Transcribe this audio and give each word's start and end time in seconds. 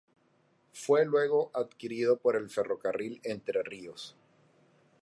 Fue 0.73 1.05
luego 1.05 1.51
adquirido 1.53 2.17
por 2.17 2.35
el 2.35 2.49
Ferrocarril 2.49 3.21
Entre 3.23 3.61
Ríos. 3.61 4.15